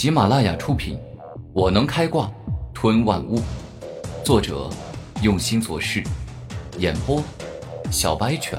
[0.00, 0.96] 喜马拉雅出品，
[1.52, 2.32] 《我能开挂
[2.72, 3.38] 吞万物》，
[4.24, 4.70] 作者
[5.22, 6.02] 用心做事，
[6.78, 7.22] 演播
[7.90, 8.58] 小白犬，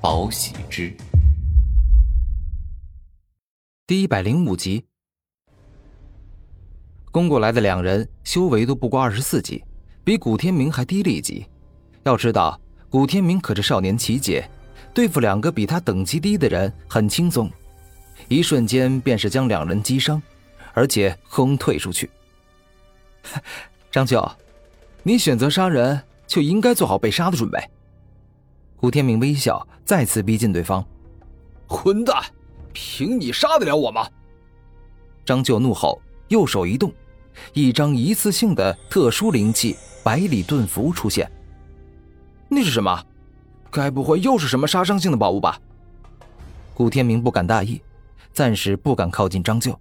[0.00, 0.96] 宝喜之，
[3.88, 4.84] 第一百零五集。
[7.10, 9.64] 攻过来的两人修为都不过二十四级，
[10.04, 11.44] 比古天明还低了一级。
[12.04, 12.56] 要知道，
[12.88, 14.48] 古天明可是少年奇杰，
[14.94, 17.50] 对付两个比他等级低的人很轻松。
[18.28, 20.22] 一瞬间便是将两人击伤，
[20.76, 22.10] 而且轰退出去。
[23.90, 24.30] 张舅，
[25.02, 27.58] 你选择杀人，就应该做好被杀的准备。
[28.76, 30.84] 古天明微笑，再次逼近对方。
[31.66, 32.22] 混蛋，
[32.74, 34.06] 凭你杀得了我吗？
[35.24, 36.92] 张舅怒吼，右手一动，
[37.54, 41.28] 一张一次性的特殊灵气百里盾符出现。
[42.50, 43.02] 那是什么？
[43.70, 45.58] 该不会又是什么杀伤性的宝物吧？
[46.74, 47.80] 古天明不敢大意。
[48.34, 49.80] 暂时不敢靠近张舅，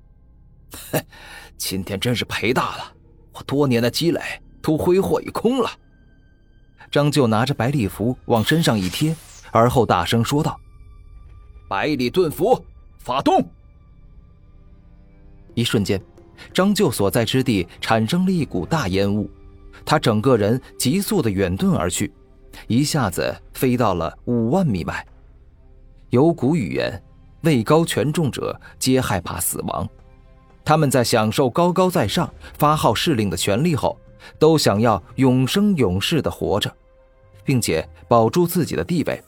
[0.72, 1.02] 哼，
[1.58, 2.94] 今天真是赔大了，
[3.34, 4.22] 我多年的积累
[4.62, 5.70] 都挥霍一空了。
[6.92, 9.16] 张舅拿着百里符往身上一贴，
[9.52, 10.60] 而后大声说道
[11.68, 12.64] ：“百里遁符，
[13.00, 13.44] 发动！”
[15.56, 16.02] 一瞬间，
[16.54, 19.30] 张舅所在之地产生了一股大烟雾，
[19.86, 22.14] 他整个人急速的远遁而去，
[22.68, 25.06] 一下子飞到了五万米外。
[26.10, 27.02] 有古语言。
[27.42, 29.88] 位高权重者皆害怕死亡，
[30.66, 32.28] 他们在享受高高在上、
[32.58, 33.98] 发号施令的权利后，
[34.40, 36.76] 都想要永生永世的活着，
[37.44, 39.24] 并且保住自己的地位。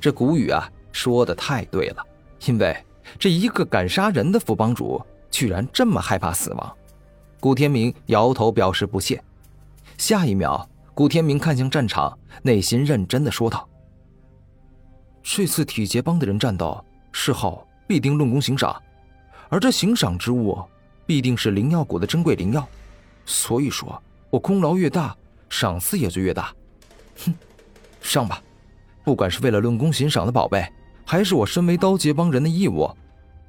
[0.00, 2.04] 这古语啊，说的太对了，
[2.46, 2.76] 因为
[3.16, 6.76] 这一个敢杀人的副帮主，居然这么害怕死亡。
[7.38, 9.22] 古天明摇头表示不屑。
[9.96, 13.68] 下一秒，古天明看向战场，内心认真的说道
[15.22, 18.80] ：“这次体劫帮的人战斗。”事后必定论功行赏，
[19.50, 20.58] 而这行赏之物，
[21.04, 22.66] 必定是灵药谷的珍贵灵药。
[23.26, 25.14] 所以说，我功劳越大，
[25.50, 26.54] 赏赐也就越大。
[27.26, 27.34] 哼，
[28.00, 28.42] 上吧！
[29.04, 30.64] 不管是为了论功行赏的宝贝，
[31.04, 32.88] 还是我身为刀劫帮人的义务，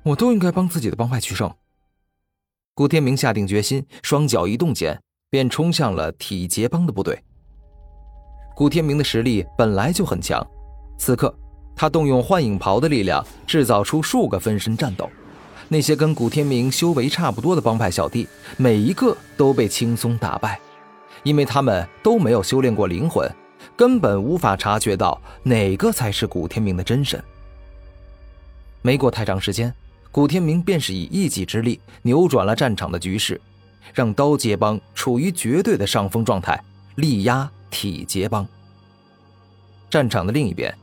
[0.03, 1.49] 我都应该帮自己的帮派取胜。
[2.73, 4.99] 古天明下定决心，双脚一动间，
[5.29, 7.21] 便冲向了体劫帮的部队。
[8.55, 10.45] 古天明的实力本来就很强，
[10.97, 11.33] 此刻。
[11.75, 15.09] 他动用幻影袍的力量，制造出数个分身战斗。
[15.73, 18.27] 那些跟古天明修为差不多的帮派小弟，
[18.57, 20.59] 每一个都被轻松打败，
[21.23, 23.25] 因为他们都没有修炼过灵魂，
[23.77, 27.23] 根本无法察觉到哪个才是古天明的真身。
[28.81, 29.73] 没过太长时间，
[30.11, 33.39] 古天明便是以一己之力扭转了战场的局势，
[33.93, 36.61] 让刀劫帮处于绝对的上风状态，
[36.95, 38.45] 力压体劫帮。
[39.89, 40.77] 战场的另一边。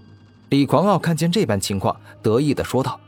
[0.48, 2.98] 李狂傲看见这般情况，得意的说道：“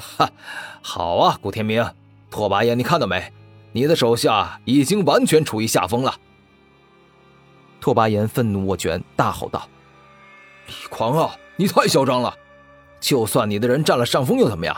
[0.00, 0.30] 哈，
[0.82, 1.84] 好啊，古天明，
[2.30, 3.32] 拓跋炎，你看到没？
[3.72, 6.16] 你的手下已经完全处于下风了。”
[7.80, 9.68] 拓跋炎愤怒握拳，大吼道
[10.66, 12.34] ：“李狂傲，你太嚣张了！
[13.00, 14.76] 就算你的人占了上风又怎么样？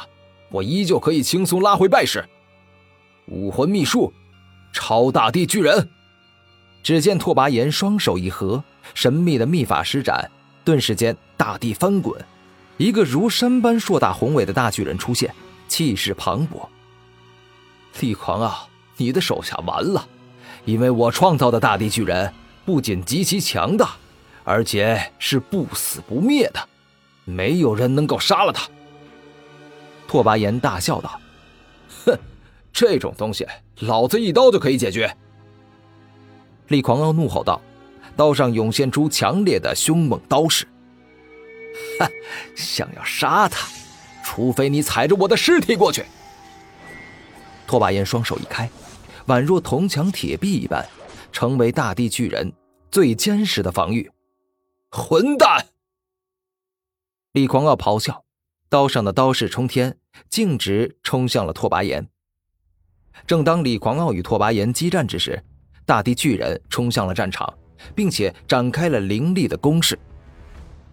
[0.50, 2.28] 我依旧可以轻松拉回败势。
[3.26, 4.12] 武魂秘术，
[4.72, 5.88] 超大地巨人！”
[6.82, 8.62] 只见拓跋炎双手一合，
[8.92, 10.30] 神秘的秘法施展。
[10.64, 12.24] 顿时间，大地翻滚，
[12.78, 15.34] 一个如山般硕大宏伟的大巨人出现，
[15.68, 16.66] 气势磅礴。
[18.00, 18.66] 厉狂啊，
[18.96, 20.06] 你的手下完了，
[20.64, 22.32] 因为我创造的大地巨人
[22.64, 23.90] 不仅极其强大，
[24.44, 26.68] 而且是不死不灭的，
[27.24, 28.68] 没有人能够杀了他。
[30.08, 31.20] 拓跋炎大笑道
[32.04, 32.18] ：“哼，
[32.72, 33.46] 这种东西，
[33.80, 35.14] 老子一刀就可以解决。”
[36.68, 37.60] 厉狂傲怒吼道。
[38.14, 40.68] 刀上涌现出强烈的凶猛刀势。
[41.98, 42.08] 哈，
[42.54, 43.68] 想要杀他，
[44.24, 46.04] 除非你踩着我的尸体过去。
[47.66, 48.70] 拓跋炎双手一开，
[49.26, 50.86] 宛若铜墙铁壁一般，
[51.32, 52.52] 成为大地巨人
[52.90, 54.10] 最坚实的防御。
[54.90, 55.66] 混蛋！
[57.32, 58.24] 李狂傲咆哮，
[58.68, 59.96] 刀上的刀势冲天，
[60.28, 62.06] 径直冲向了拓跋炎。
[63.26, 65.42] 正当李狂傲与拓跋炎激战之时，
[65.86, 67.52] 大地巨人冲向了战场。
[67.94, 69.98] 并且展开了凌厉的攻势。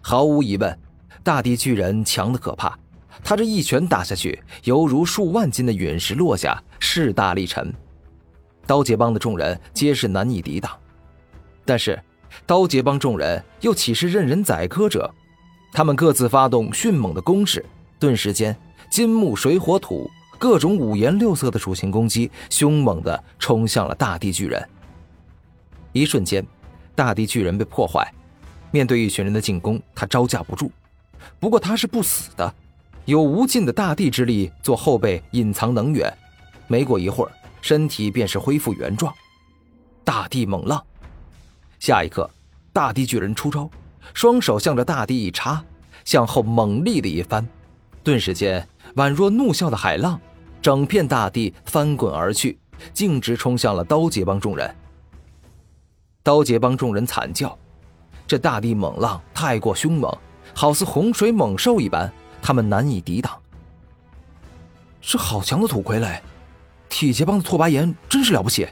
[0.00, 0.78] 毫无疑问，
[1.22, 2.78] 大地巨人强的可怕。
[3.22, 7.72] 他这一拳打下去，犹如数万斤的陨石落下，势大力沉。
[8.66, 10.72] 刀杰帮的众人皆是难以抵挡。
[11.64, 12.00] 但是，
[12.46, 15.12] 刀杰帮众人又岂是任人宰割者？
[15.72, 17.64] 他们各自发动迅猛的攻势，
[17.98, 18.56] 顿时间，
[18.90, 24.66] 金木水火土各种五颜六色的属性攻击，凶猛地冲向了大地巨人。
[25.92, 26.44] 一瞬间。
[26.92, 28.12] 大地巨人被破坏，
[28.70, 30.70] 面对一群人的进攻，他招架不住。
[31.38, 32.54] 不过他是不死的，
[33.04, 36.12] 有无尽的大地之力做后备，隐藏能源。
[36.66, 39.12] 没过一会儿，身体便是恢复原状。
[40.04, 40.82] 大地猛浪，
[41.78, 42.28] 下一刻，
[42.72, 43.68] 大地巨人出招，
[44.14, 45.62] 双手向着大地一插，
[46.04, 47.46] 向后猛力的一翻，
[48.02, 50.20] 顿时间宛若怒啸的海浪，
[50.62, 52.58] 整片大地翻滚而去，
[52.92, 54.74] 径直冲向了刀杰帮众人。
[56.22, 57.56] 刀杰帮众人惨叫，
[58.30, 60.16] 这大地猛浪太过凶猛，
[60.54, 62.08] 好似洪水猛兽一般，
[62.40, 63.36] 他们难以抵挡。
[65.00, 66.20] 是好强的土傀儡，
[66.88, 68.68] 体劫帮的拓跋炎真是了不起。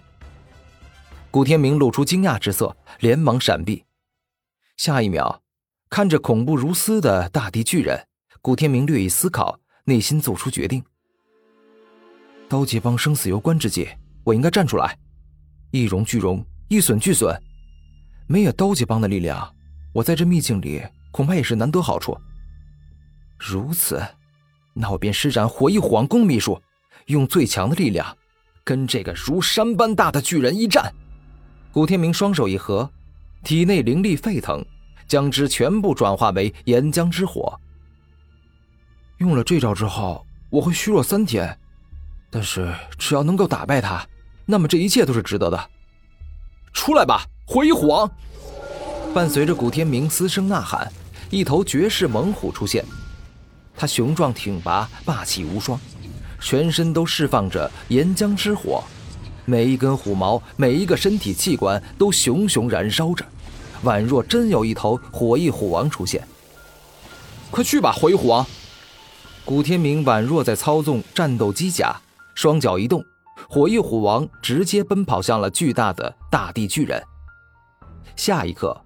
[1.33, 3.85] 古天明露出惊讶之色，连忙闪避。
[4.77, 5.43] 下一秒，
[5.91, 8.07] 看着恐怖如斯的大地巨人，
[8.41, 10.85] 古天明略一思考，内心做出决定：
[12.49, 13.89] 刀劫帮生死攸关之际，
[14.23, 14.97] 我应该站出来，
[15.73, 16.47] 一荣俱荣。
[16.69, 17.35] 一损俱损，
[18.29, 19.53] 没有刀劫帮的力量，
[19.93, 22.17] 我在这秘境里恐怕也是难得好处。
[23.39, 24.01] 如此，
[24.75, 26.61] 那我便施展火翼皇宫秘术，
[27.07, 28.17] 用最强的力量，
[28.63, 30.93] 跟这个如山般大的巨人一战。
[31.73, 32.91] 古天明双手一合，
[33.43, 34.63] 体内灵力沸腾，
[35.07, 37.59] 将之全部转化为岩浆之火。
[39.17, 41.59] 用了这招之后，我会虚弱三天，
[42.29, 44.07] 但是只要能够打败他，
[44.45, 45.71] 那么这一切都是值得的。
[46.75, 48.11] 出来吧，火翼虎王！
[49.15, 50.87] 伴随着古天明嘶声呐喊，
[51.31, 52.85] 一头绝世猛虎出现。
[53.75, 55.81] 他雄壮挺拔，霸气无双，
[56.43, 58.85] 全身都释放着岩浆之火，
[59.47, 63.25] 每一根虎毛，每一个身体器官都熊熊燃烧着，
[63.83, 66.23] 宛若真有一头火翼虎王出现。
[67.51, 68.45] 快去吧，火翼虎王！
[69.47, 71.97] 古天明宛若在操纵战斗机甲，
[72.35, 73.03] 双脚一动。
[73.49, 77.03] 火翼虎王直接奔跑向了巨大的大地巨人。
[78.17, 78.79] 下一刻，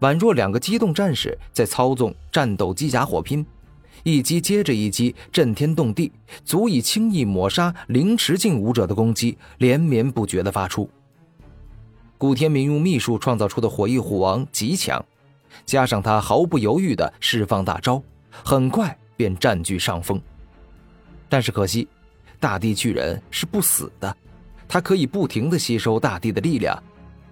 [0.00, 3.44] 宛若两个机动战士在操纵战斗机甲火拼，
[4.02, 6.12] 一击接着一击，震天动地，
[6.44, 10.88] 足以轻易抹杀凌迟境武者的攻击，连绵不绝地发出。
[12.18, 15.04] 古天明用秘术创造出的火翼虎王极强，
[15.64, 18.02] 加上他毫不犹豫地释放大招，
[18.44, 20.20] 很快便占据上风。
[21.28, 21.88] 但是可惜。
[22.42, 24.16] 大地巨人是不死的，
[24.66, 26.82] 他可以不停的吸收大地的力量，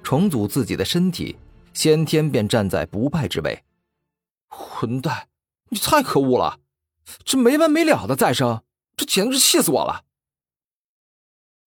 [0.09, 1.37] 重组自己的身体，
[1.75, 3.63] 先天便站在不败之位。
[4.49, 5.29] 混蛋，
[5.69, 6.61] 你太可恶了！
[7.27, 8.63] 这没完没了的再生，
[8.97, 10.05] 这简直是气死我了！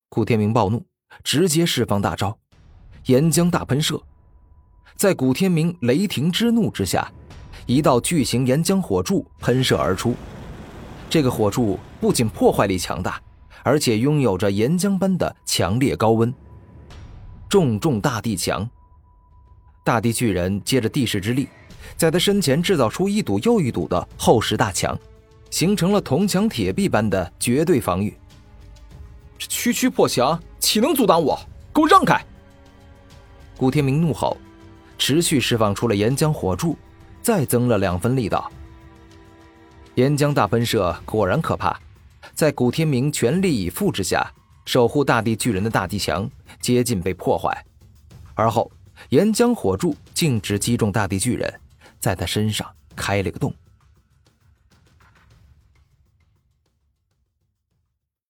[0.10, 0.84] 古天明暴怒，
[1.24, 2.40] 直接释放大招——
[3.06, 4.02] 岩浆大喷射。
[4.96, 7.14] 在古天明雷霆之怒之下，
[7.68, 10.16] 一道巨型岩浆火柱喷射而出。
[11.12, 13.22] 这个火柱不仅破坏力强大。
[13.64, 16.34] 而且拥有着岩浆般的强烈高温。
[17.52, 18.66] 重重大地墙，
[19.84, 21.50] 大地巨人借着地势之力，
[21.98, 24.98] 在他身前制造出一堵又一堵的厚实大墙，
[25.50, 28.18] 形成了铜墙铁壁般的绝对防御。
[29.38, 31.38] 这区区破墙岂能阻挡我？
[31.74, 32.26] 给我让开！
[33.58, 34.38] 古天明怒吼，
[34.98, 36.78] 持续释放出了岩浆火柱，
[37.22, 38.50] 再增了两分力道。
[39.96, 41.78] 岩浆大喷射果然可怕。
[42.34, 44.26] 在古天明全力以赴之下，
[44.66, 46.30] 守护大地巨人的大地墙
[46.60, 47.66] 接近被破坏，
[48.36, 48.72] 而后
[49.10, 51.54] 岩浆火柱径直击中大地巨人，
[52.00, 53.54] 在他身上开了个洞。